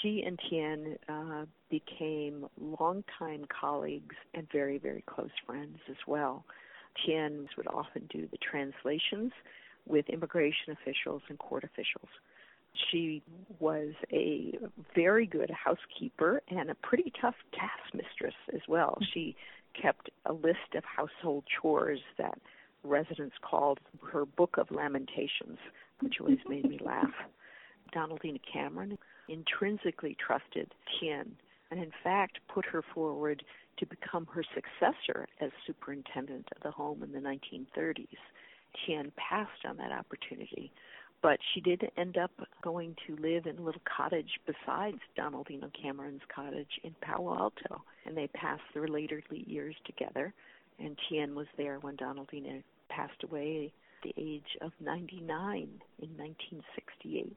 [0.00, 6.44] She and Tien uh, became longtime colleagues and very, very close friends as well.
[7.04, 9.32] Tien would often do the translations
[9.86, 12.08] with immigration officials and court officials.
[12.90, 13.22] She
[13.58, 14.58] was a
[14.94, 18.98] very good housekeeper and a pretty tough taskmistress as well.
[19.00, 19.04] Mm-hmm.
[19.14, 19.36] She
[19.80, 22.38] kept a list of household chores that
[22.82, 23.80] residents called
[24.12, 25.58] her Book of Lamentations,
[26.00, 27.12] which always made me laugh.
[27.92, 31.36] Donaldina Cameron intrinsically trusted Tien
[31.70, 33.42] and, in fact, put her forward
[33.78, 38.06] to become her successor as superintendent of the home in the 1930s.
[38.86, 40.72] Tien passed on that opportunity
[41.26, 42.30] but she did end up
[42.62, 48.16] going to live in a little cottage besides Donaldina Cameron's cottage in Palo Alto, and
[48.16, 50.32] they passed their later years together.
[50.78, 53.72] And Tien was there when Donaldina passed away
[54.04, 57.36] at the age of 99 in 1968.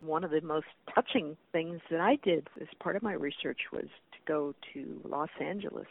[0.00, 3.84] One of the most touching things that I did as part of my research was
[3.84, 5.86] to go to Los Angeles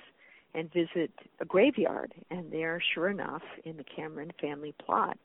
[0.56, 2.14] and visit a graveyard.
[2.30, 5.18] And there, sure enough, in the Cameron family plot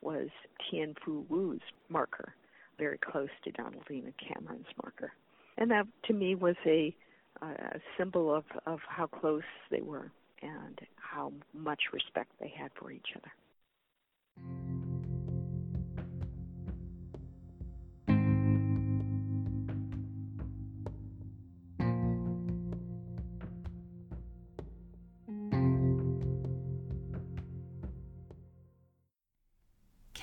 [0.00, 0.28] was
[0.70, 2.34] Tien Fu Wu's marker,
[2.78, 5.12] very close to Donaldina Cameron's marker.
[5.56, 6.94] And that, to me, was a,
[7.42, 10.10] a symbol of, of how close they were
[10.42, 14.67] and how much respect they had for each other.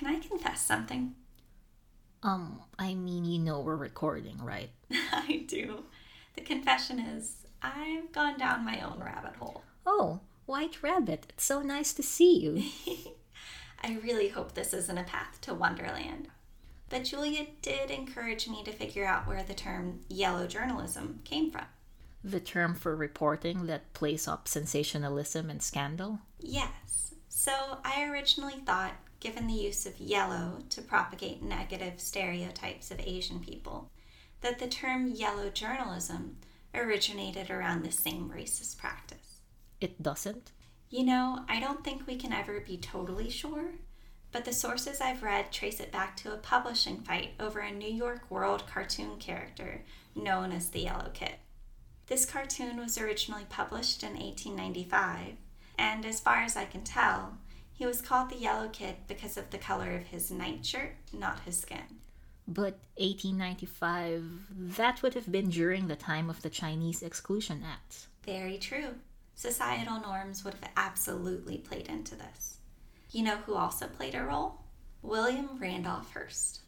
[0.05, 1.15] Can I confess something?
[2.21, 4.69] Um, I mean, you know we're recording, right?
[4.91, 5.85] I do.
[6.35, 9.63] The confession is I've gone down my own rabbit hole.
[9.83, 12.63] Oh, White Rabbit, it's so nice to see you.
[13.83, 16.27] I really hope this isn't a path to Wonderland.
[16.87, 21.65] But Julia did encourage me to figure out where the term yellow journalism came from.
[22.23, 26.19] The term for reporting that plays up sensationalism and scandal?
[26.39, 27.15] Yes.
[27.27, 28.93] So I originally thought,
[29.25, 33.89] given the use of yellow to propagate negative stereotypes of Asian people,
[34.41, 36.37] that the term yellow journalism
[36.75, 39.39] originated around the same racist practice.
[39.81, 40.51] It doesn't?
[40.91, 43.71] You know, I don't think we can ever be totally sure,
[44.31, 47.91] but the sources I've read trace it back to a publishing fight over a New
[47.91, 49.81] York World cartoon character
[50.13, 51.37] known as the Yellow Kid.
[52.05, 55.37] This cartoon was originally published in 1895,
[55.79, 57.39] and as far as I can tell,
[57.75, 61.59] he was called the Yellow Kid because of the color of his nightshirt, not his
[61.59, 61.99] skin.
[62.47, 64.23] But 1895,
[64.77, 68.07] that would have been during the time of the Chinese Exclusion Act.
[68.25, 68.95] Very true.
[69.35, 72.57] Societal norms would have absolutely played into this.
[73.11, 74.61] You know who also played a role?
[75.01, 76.61] William Randolph Hearst.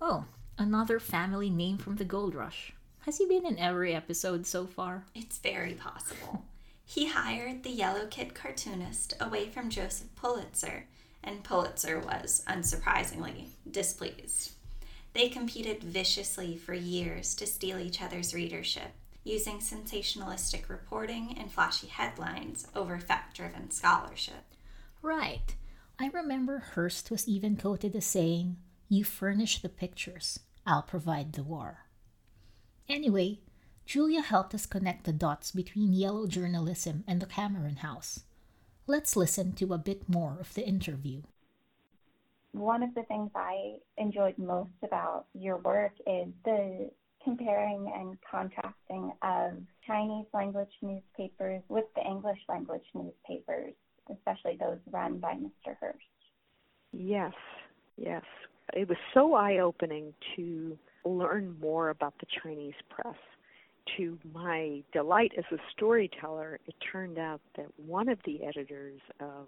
[0.00, 0.24] Oh,
[0.58, 2.74] another family name from the gold rush.
[3.00, 5.04] Has he been in every episode so far?
[5.14, 6.44] It's very possible.
[6.84, 10.86] He hired the Yellow Kid cartoonist away from Joseph Pulitzer,
[11.22, 14.52] and Pulitzer was, unsurprisingly, displeased.
[15.14, 18.92] They competed viciously for years to steal each other's readership,
[19.24, 24.44] using sensationalistic reporting and flashy headlines over fact driven scholarship.
[25.00, 25.54] Right.
[25.98, 28.56] I remember Hearst was even quoted as saying,
[28.88, 31.86] You furnish the pictures, I'll provide the war.
[32.88, 33.38] Anyway,
[33.86, 38.20] Julia helped us connect the dots between yellow journalism and the Cameron House.
[38.86, 41.22] Let's listen to a bit more of the interview.
[42.52, 46.90] One of the things I enjoyed most about your work is the
[47.24, 49.52] comparing and contrasting of
[49.86, 53.74] Chinese language newspapers with the English language newspapers,
[54.10, 55.76] especially those run by Mr.
[55.80, 55.98] Hearst.
[56.92, 57.32] Yes,
[57.96, 58.24] yes.
[58.74, 63.16] It was so eye opening to learn more about the Chinese press.
[63.96, 69.46] To my delight as a storyteller, it turned out that one of the editors of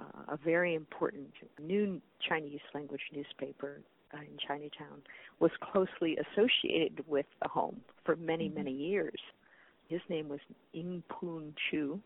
[0.00, 1.28] uh, a very important
[1.60, 3.80] new Chinese language newspaper
[4.14, 5.02] uh, in Chinatown
[5.38, 8.56] was closely associated with the home for many, mm-hmm.
[8.56, 9.20] many years.
[9.88, 10.40] His name was
[10.74, 12.00] Ng Poon Chew.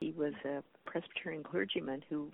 [0.00, 2.30] He was a Presbyterian clergyman who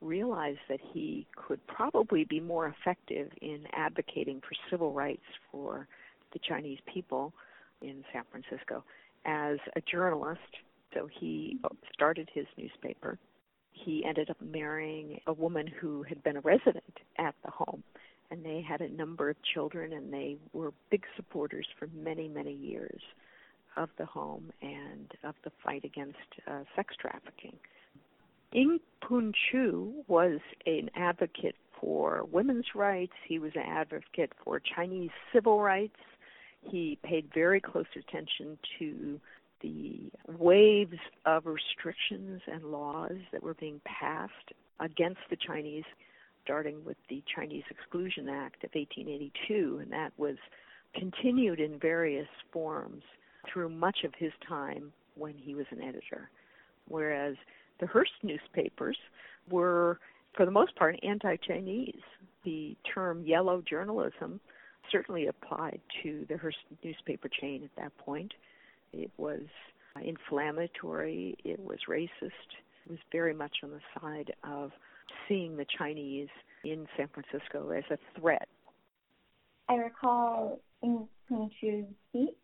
[0.00, 5.88] realized that he could probably be more effective in advocating for civil rights for
[6.32, 7.32] the Chinese people
[7.88, 8.84] in San Francisco
[9.24, 10.40] as a journalist.
[10.92, 11.58] So he
[11.92, 13.18] started his newspaper.
[13.72, 17.82] He ended up marrying a woman who had been a resident at the home
[18.30, 22.52] and they had a number of children, and they were big supporters for many, many
[22.52, 23.00] years
[23.76, 26.18] of the home and of the fight against
[26.48, 27.56] uh, sex trafficking.
[28.52, 33.12] Ng Poon Chew was an advocate for women's rights.
[33.26, 35.96] He was an advocate for Chinese civil rights.
[36.70, 39.20] He paid very close attention to
[39.60, 45.84] the waves of restrictions and laws that were being passed against the Chinese
[46.44, 50.36] starting with the Chinese Exclusion Act of 1882, and that was
[50.94, 53.02] continued in various forms
[53.50, 56.30] through much of his time when he was an editor.
[56.86, 57.36] Whereas
[57.80, 58.98] the Hearst newspapers
[59.50, 59.98] were,
[60.36, 62.02] for the most part, anti Chinese.
[62.44, 64.38] The term yellow journalism
[64.90, 68.32] certainly applied to the Hearst newspaper chain at that point.
[68.92, 69.42] It was
[70.02, 74.72] inflammatory, it was racist, it was very much on the side of
[75.28, 76.28] seeing the Chinese
[76.64, 78.48] in San Francisco as a threat.
[79.68, 82.34] I recall Ng Poon Chew's speech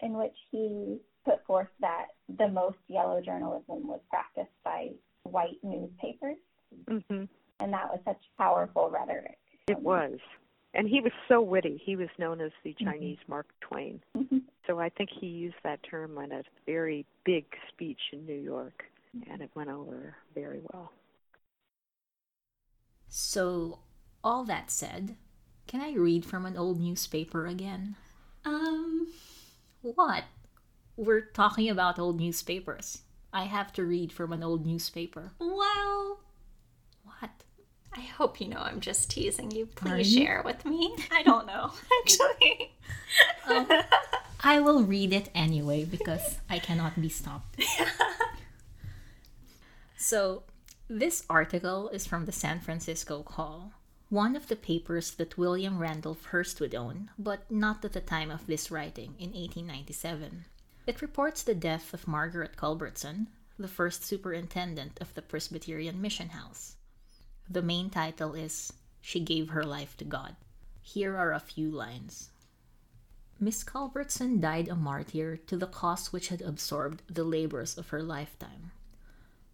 [0.00, 2.08] in which he put forth that
[2.38, 4.90] the most yellow journalism was practiced by
[5.24, 6.36] white newspapers.
[6.88, 7.24] Mm-hmm.
[7.60, 9.38] And that was such powerful rhetoric.
[9.68, 10.18] It was.
[10.74, 11.80] And he was so witty.
[11.84, 12.84] He was known as the Mm-hmm.
[12.84, 14.00] Chinese Mark Twain.
[14.66, 18.84] So I think he used that term in a very big speech in New York,
[19.30, 20.92] and it went over very well.
[23.08, 23.78] So,
[24.24, 25.16] all that said,
[25.68, 27.94] can I read from an old newspaper again?
[28.44, 29.12] Um,
[29.82, 30.24] What?
[30.96, 33.02] We're talking about old newspapers.
[33.32, 35.32] I have to read from an old newspaper.
[35.38, 36.21] well,
[38.02, 39.66] hope you know I'm just teasing you.
[39.66, 40.24] Please you?
[40.24, 40.94] share with me.
[41.10, 41.72] I don't know,
[42.02, 42.72] actually.
[43.48, 43.66] Um,
[44.40, 47.58] I will read it anyway because I cannot be stopped.
[49.96, 50.42] so,
[50.88, 53.72] this article is from the San Francisco Call,
[54.08, 58.30] one of the papers that William Randolph Hearst would own, but not at the time
[58.30, 60.44] of this writing in 1897.
[60.86, 63.28] It reports the death of Margaret Culbertson,
[63.58, 66.76] the first superintendent of the Presbyterian Mission House.
[67.52, 68.72] The main title is
[69.02, 70.36] She Gave Her Life to God.
[70.80, 72.30] Here are a few lines.
[73.38, 78.02] Miss Culbertson died a martyr to the cause which had absorbed the labors of her
[78.02, 78.70] lifetime.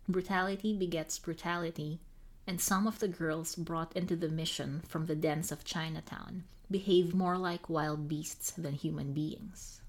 [0.08, 1.98] Brutality begets brutality,
[2.46, 7.16] and some of the girls brought into the mission from the dens of Chinatown behave
[7.16, 9.80] more like wild beasts than human beings.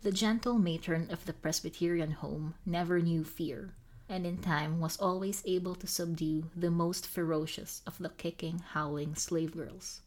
[0.00, 3.74] The gentle matron of the Presbyterian home never knew fear,
[4.08, 9.14] and in time was always able to subdue the most ferocious of the kicking, howling
[9.14, 10.00] slave girls.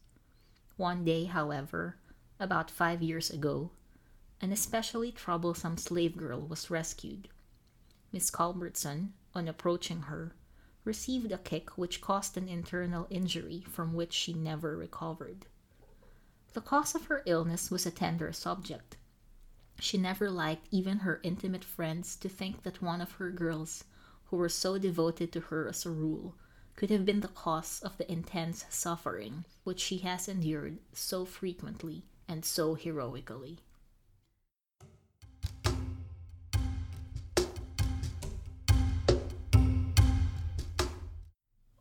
[0.76, 1.96] One day, however,
[2.40, 3.70] about five years ago,
[4.40, 7.28] an especially troublesome slave girl was rescued.
[8.12, 10.34] Miss Culbertson, on approaching her,
[10.84, 15.46] received a kick which caused an internal injury from which she never recovered.
[16.54, 18.96] The cause of her illness was a tender subject.
[19.78, 23.84] She never liked even her intimate friends to think that one of her girls,
[24.32, 26.34] who were so devoted to her as a rule,
[26.74, 32.02] could have been the cause of the intense suffering which she has endured so frequently
[32.26, 33.58] and so heroically.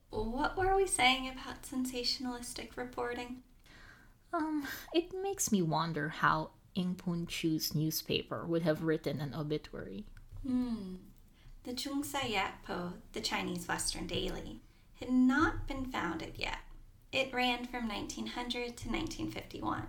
[0.09, 3.43] What were we saying about sensationalistic reporting?
[4.33, 10.03] Um, it makes me wonder how Ng Poon Chew's newspaper would have written an obituary.
[10.45, 10.95] Hmm.
[11.63, 14.61] The Chung Sai Yat Po, the Chinese Western Daily,
[14.99, 16.57] had not been founded yet.
[17.11, 19.83] It ran from 1900 to 1951.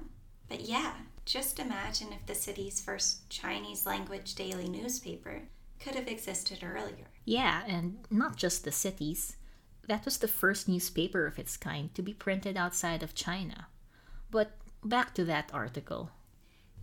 [0.49, 0.93] But yeah,
[1.25, 5.43] just imagine if the city's first Chinese language daily newspaper
[5.81, 7.07] could have existed earlier.
[7.25, 9.37] Yeah, and not just the city's.
[9.89, 13.69] That was the first newspaper of its kind to be printed outside of China.
[14.31, 16.11] But back to that article.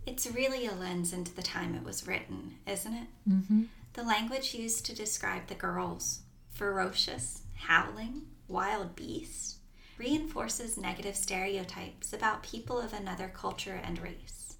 [0.04, 3.06] It's really a lens into the time it was written, isn't it?
[3.28, 3.62] Mm-hmm.
[3.94, 9.58] The language used to describe the girls, ferocious, howling, wild beasts,
[9.98, 14.56] reinforces negative stereotypes about people of another culture and race.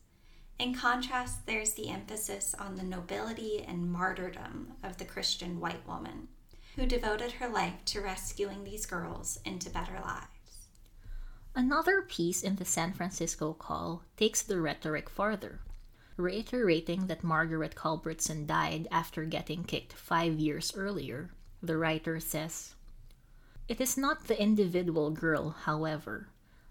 [0.59, 6.29] In contrast, there's the emphasis on the nobility and martyrdom of the Christian white woman,
[6.77, 10.69] who devoted her life to rescuing these girls into better lives.
[11.55, 15.61] Another piece in the San Francisco Call takes the rhetoric farther,
[16.21, 21.31] reiterating that Margaret Culbertson died after getting kicked five years earlier.
[21.63, 22.75] The writer says,
[23.69, 26.29] It is not the individual girl, however,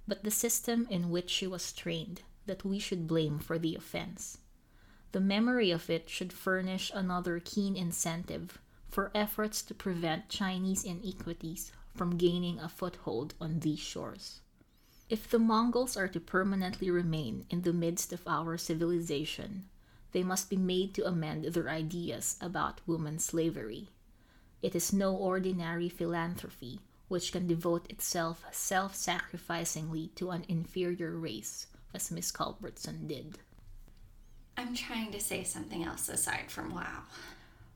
[0.08, 4.38] but the system in which she was trained that we should blame for the offense.
[5.12, 11.72] The memory of it should furnish another keen incentive for efforts to prevent Chinese iniquities
[11.96, 14.42] from gaining a foothold on these shores.
[15.10, 19.68] If the Mongols are to permanently remain in the midst of our civilization,
[20.12, 23.90] they must be made to amend their ideas about woman slavery.
[24.62, 31.66] It is no ordinary philanthropy which can devote itself self sacrificingly to an inferior race,
[31.94, 33.40] as Miss Culbertson did.
[34.58, 37.04] I'm trying to say something else aside from wow.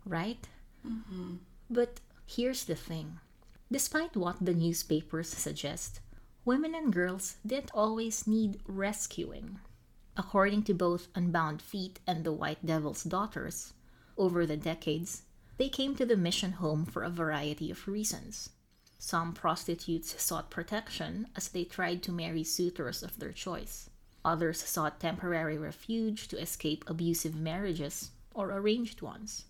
[0.06, 0.48] Right?
[0.84, 1.38] hmm
[1.70, 3.20] But here's the thing
[3.72, 6.00] despite what the newspapers suggest,
[6.46, 9.60] women and girls didn't always need rescuing.
[10.18, 13.74] According to both Unbound Feet and the White Devil's Daughters,
[14.18, 15.24] over the decades,
[15.58, 18.50] they came to the mission home for a variety of reasons.
[19.00, 23.90] Some prostitutes sought protection as they tried to marry suitors of their choice.
[24.24, 29.46] Others sought temporary refuge to escape abusive marriages or arranged ones.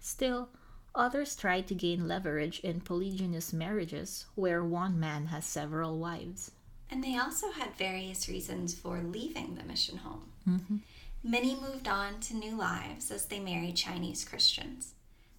[0.00, 0.48] Still,
[0.96, 6.50] others tried to gain leverage in polygynous marriages where one man has several wives.
[6.90, 10.32] And they also had various reasons for leaving the mission home.
[10.48, 10.76] Mm-hmm.
[11.22, 14.94] Many moved on to new lives as they married Chinese Christians,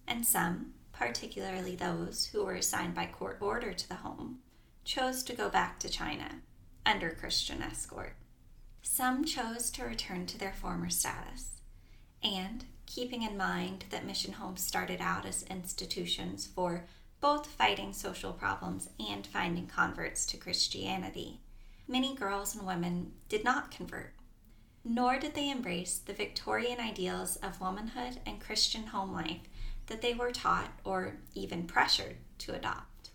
[0.06, 4.40] and some, particularly those who were assigned by court order to the home,
[4.84, 6.42] chose to go back to China
[6.84, 8.16] under Christian escort.
[8.82, 11.62] Some chose to return to their former status,
[12.22, 16.86] and keeping in mind that mission homes started out as institutions for
[17.20, 21.40] both fighting social problems and finding converts to Christianity,
[21.86, 24.14] many girls and women did not convert,
[24.84, 29.42] nor did they embrace the Victorian ideals of womanhood and Christian home life
[29.86, 33.10] that they were taught or even pressured to adopt.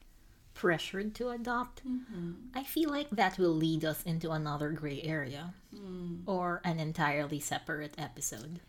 [0.53, 1.87] Pressured to adopt?
[1.87, 2.33] Mm-hmm.
[2.53, 6.19] I feel like that will lead us into another gray area mm.
[6.27, 8.59] or an entirely separate episode.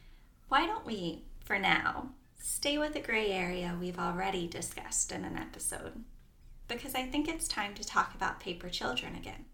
[0.49, 5.38] Why don't we, for now, stay with the gray area we've already discussed in an
[5.38, 6.05] episode?
[6.68, 9.47] Because I think it's time to talk about paper children again.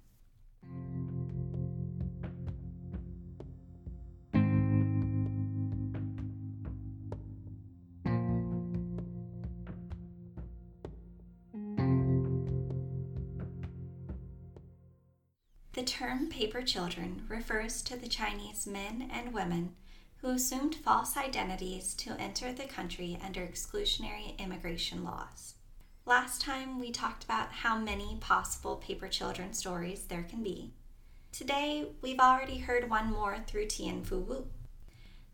[15.72, 19.76] The term paper children refers to the Chinese men and women
[20.20, 25.54] who assumed false identities to enter the country under exclusionary immigration laws.
[26.04, 30.72] Last time we talked about how many possible paper children stories there can be.
[31.32, 34.46] Today we've already heard one more through Tien Fu Wu.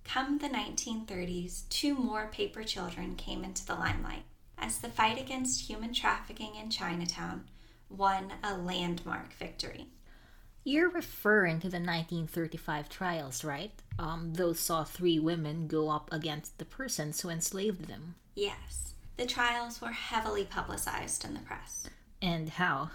[0.05, 4.25] Come the 1930s, two more paper children came into the limelight
[4.59, 7.45] as the fight against human trafficking in Chinatown
[7.89, 9.87] won a landmark victory.
[10.69, 13.71] You're referring to the 1935 trials, right?
[14.01, 18.17] Um, those saw three women go up against the persons who enslaved them.
[18.35, 21.89] Yes, the trials were heavily publicized in the press.
[22.21, 22.91] And how?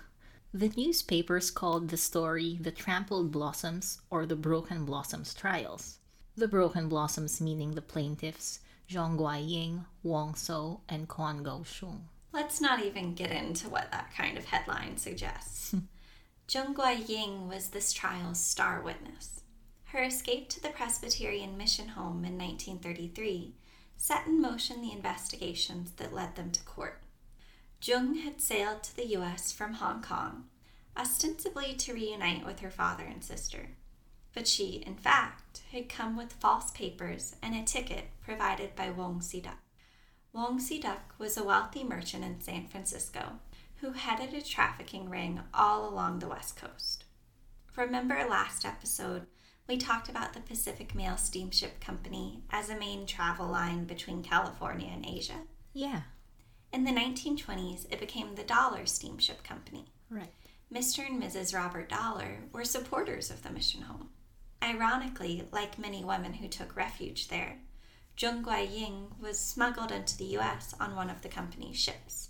[0.54, 6.00] The newspapers called the story the Trampled Blossoms or the Broken Blossoms trials.
[6.36, 8.60] The Broken Blossoms meaning the plaintiffs
[8.90, 12.10] Zhang Guiying, Wang So, and Quan Gao-shung.
[12.34, 15.74] Let's not even get into what that kind of headline suggests.
[16.52, 19.40] Zheng Guiying was this trial's star witness.
[19.86, 23.56] Her escape to the Presbyterian mission home in 1933
[23.96, 27.04] set in motion the investigations that led them to court.
[27.82, 29.54] Jung had sailed to the U.S.
[29.54, 30.50] from Hong Kong,
[30.98, 33.70] ostensibly to reunite with her father and sister.
[34.34, 39.22] But she, in fact, had come with false papers and a ticket provided by Wong
[39.22, 39.56] Si Siduk.
[40.34, 43.40] Wong Si Siduk was a wealthy merchant in San Francisco
[43.82, 47.06] who headed a trafficking ring all along the West Coast.
[47.76, 49.26] Remember last episode,
[49.68, 54.90] we talked about the Pacific Mail Steamship Company as a main travel line between California
[54.94, 55.42] and Asia.
[55.74, 56.02] Yeah,
[56.74, 59.86] In the 1920s, it became the Dollar Steamship Company.
[60.10, 60.32] right.
[60.74, 61.06] Mr.
[61.06, 61.54] and Mrs.
[61.54, 64.10] Robert Dollar were supporters of the mission home.
[64.64, 67.58] Ironically, like many women who took refuge there,
[68.18, 70.74] Zheng Guiying was smuggled into the U.S.
[70.80, 72.30] on one of the company's ships.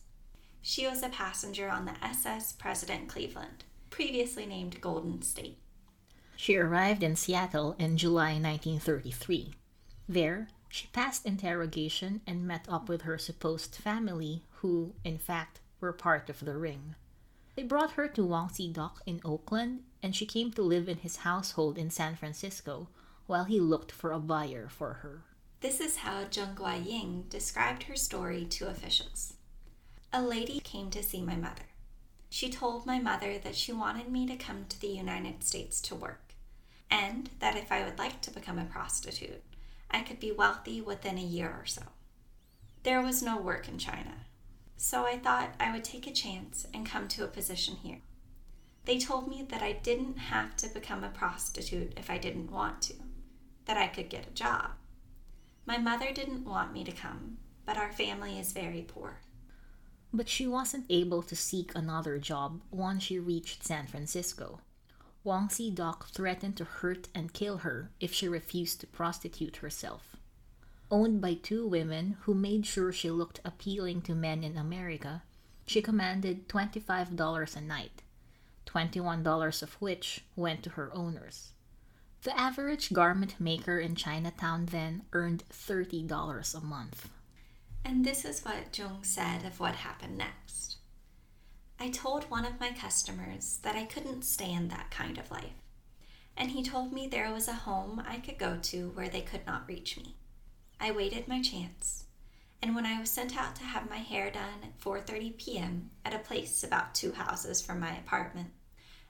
[0.63, 5.57] She was a passenger on the SS President Cleveland, previously named Golden State.
[6.35, 9.55] She arrived in Seattle in July 1933.
[10.07, 15.93] There, she passed interrogation and met up with her supposed family, who, in fact, were
[15.93, 16.95] part of the ring.
[17.55, 21.17] They brought her to Wang Sidok in Oakland, and she came to live in his
[21.17, 22.87] household in San Francisco
[23.25, 25.23] while he looked for a buyer for her.
[25.59, 29.33] This is how Zheng Guiying described her story to officials.
[30.13, 31.63] A lady came to see my mother.
[32.29, 35.95] She told my mother that she wanted me to come to the United States to
[35.95, 36.33] work,
[36.89, 39.41] and that if I would like to become a prostitute,
[39.89, 41.83] I could be wealthy within a year or so.
[42.83, 44.25] There was no work in China,
[44.75, 48.01] so I thought I would take a chance and come to a position here.
[48.83, 52.81] They told me that I didn't have to become a prostitute if I didn't want
[52.83, 52.95] to,
[53.63, 54.71] that I could get a job.
[55.65, 59.21] My mother didn't want me to come, but our family is very poor.
[60.13, 64.59] But she wasn't able to seek another job once she reached San Francisco.
[65.23, 70.17] Wang Sidok threatened to hurt and kill her if she refused to prostitute herself.
[70.89, 75.23] Owned by two women who made sure she looked appealing to men in America,
[75.65, 78.01] she commanded $25 a night,
[78.65, 81.51] $21 of which went to her owners.
[82.23, 87.09] The average garment maker in Chinatown then earned $30 a month.
[87.91, 90.77] And this is what Jung said of what happened next.
[91.77, 95.61] I told one of my customers that I couldn't stand that kind of life,
[96.37, 99.45] and he told me there was a home I could go to where they could
[99.45, 100.15] not reach me.
[100.79, 102.05] I waited my chance,
[102.61, 105.91] and when I was sent out to have my hair done at 4:30 p.m.
[106.05, 108.51] at a place about two houses from my apartment,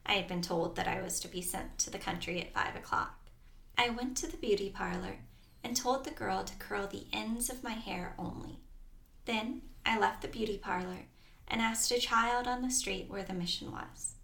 [0.07, 2.77] I had been told that I was to be sent to the country at 5
[2.77, 3.29] o'clock.
[3.77, 5.19] I went to the beauty parlor
[5.63, 8.57] and told the girl to curl the ends of my hair only.
[9.31, 11.05] Then I left the beauty parlor
[11.47, 14.15] and asked a child on the street where the mission was.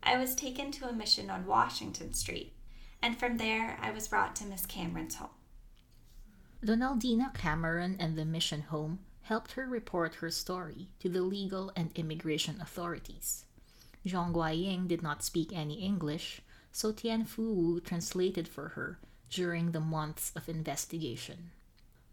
[0.00, 2.52] I was taken to a mission on Washington Street,
[3.02, 5.30] and from there I was brought to Miss Cameron's home.
[6.64, 11.90] Donaldina Cameron and the mission home helped her report her story to the legal and
[11.96, 13.44] immigration authorities.
[14.06, 19.72] Zhong Guiying did not speak any English, so Tian Fu Wu translated for her during
[19.72, 21.50] the months of investigation.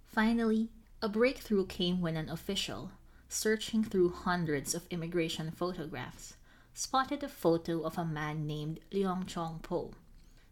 [0.08, 0.70] Finally,
[1.02, 2.92] a breakthrough came when an official,
[3.30, 6.36] searching through hundreds of immigration photographs,
[6.74, 9.92] spotted a photo of a man named Leong Chong Po.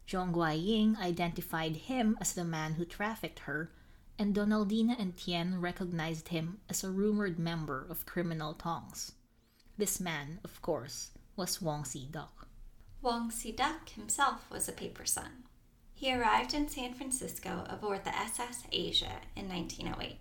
[0.06, 3.70] Zhong Guiying identified him as the man who trafficked her
[4.18, 9.12] and Donaldina and Tien recognized him as a rumored member of criminal tongs.
[9.76, 12.46] This man, of course, was Wong Si Duck.
[13.02, 15.44] Wong Si Duck himself was a paper son.
[15.94, 20.18] He arrived in San Francisco aboard the SS Asia in 1908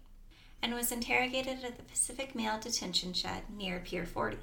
[0.63, 4.37] and was interrogated at the Pacific Mail detention shed near Pier 40.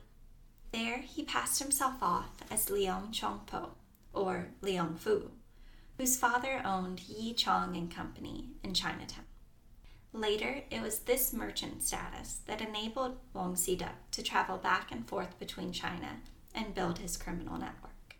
[0.70, 3.70] There, he passed himself off as Leong Chongpo,
[4.12, 5.30] or Leong Fu,
[5.96, 9.24] whose father owned Yi Chong and Company in Chinatown.
[10.12, 15.38] Later, it was this merchant status that enabled Wong Sida to travel back and forth
[15.38, 16.20] between China
[16.54, 18.16] and build his criminal network.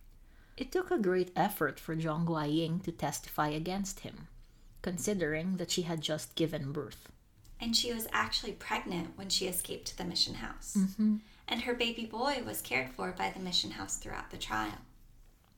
[0.57, 4.29] It took a great effort for Zhong Guiying to testify against him,
[4.81, 7.11] considering that she had just given birth.
[7.61, 10.75] And she was actually pregnant when she escaped to the mission house.
[10.79, 11.17] Mm-hmm.
[11.47, 14.79] And her baby boy was cared for by the mission house throughout the trial.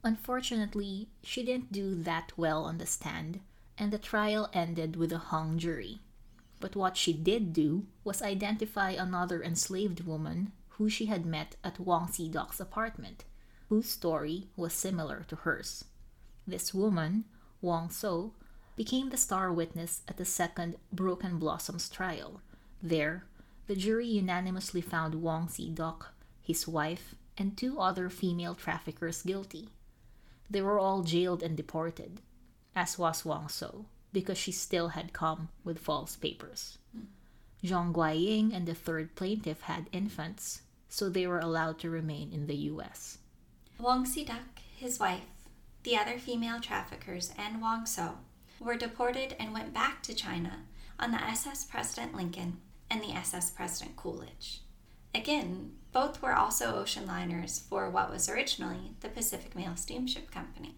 [0.02, 3.40] Unfortunately, she didn't do that well on the stand,
[3.78, 6.00] and the trial ended with a hung jury.
[6.58, 11.78] But what she did do was identify another enslaved woman who she had met at
[11.78, 13.24] Wang Xidok's apartment,
[13.68, 15.84] whose story was similar to hers.
[16.46, 17.24] This woman,
[17.60, 18.32] Wang So,
[18.76, 22.40] became the star witness at the second Broken Blossoms trial.
[22.82, 23.24] There,
[23.66, 26.06] the jury unanimously found Wong Si Xidok,
[26.42, 29.68] his wife, and two other female traffickers guilty.
[30.50, 32.20] They were all jailed and deported,
[32.74, 36.78] as was Wang So because she still had come with false papers.
[37.64, 42.46] Zhong Guiying and the third plaintiff had infants, so they were allowed to remain in
[42.46, 43.18] the U.S.
[43.78, 45.24] Wang Siduk, his wife,
[45.84, 48.18] the other female traffickers, and Wang So
[48.62, 50.60] were deported and went back to China
[50.98, 52.58] on the SS President Lincoln
[52.90, 54.60] and the SS President Coolidge.
[55.14, 60.76] Again, both were also ocean liners for what was originally the Pacific Mail Steamship Company.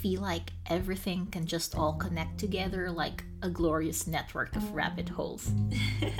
[0.00, 5.10] Feel like everything can just all connect together like a glorious network of rabbit mm.
[5.10, 5.52] holes?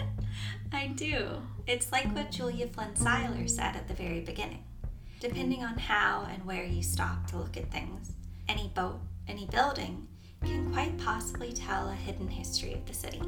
[0.73, 1.41] I do.
[1.67, 4.65] It's like what Julia Flynn Siler said at the very beginning.
[5.19, 8.13] Depending on how and where you stop to look at things,
[8.51, 10.07] any boat, any building
[10.43, 13.23] can quite possibly tell a hidden history of the city.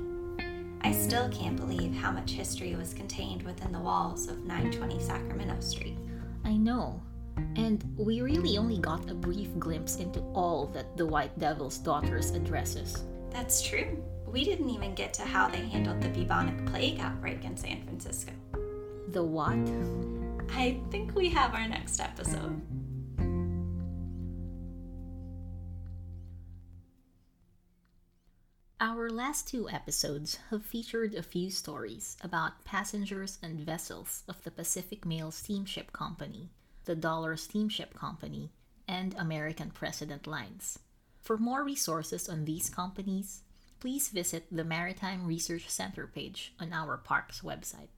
[0.83, 5.61] I still can't believe how much history was contained within the walls of 920 Sacramento
[5.61, 5.97] Street.
[6.45, 7.01] I know.
[7.57, 12.31] And we really only got a brief glimpse into all that the White Devil's daughters
[12.31, 13.05] addresses.
[13.31, 14.03] That's true.
[14.27, 18.33] We didn't even get to how they handled the bubonic plague outbreak in San Francisco.
[19.09, 19.59] The what?
[20.55, 22.61] I think we have our next episode.
[28.81, 34.51] Our last two episodes have featured a few stories about passengers and vessels of the
[34.51, 36.51] Pacific Mail Steamship Company
[36.85, 38.51] the Dollar Steamship Company,
[38.89, 40.79] and American President Lines.
[41.21, 43.43] For more resources on these companies,
[43.81, 47.89] please visit the Maritime Research Center page on our park's website.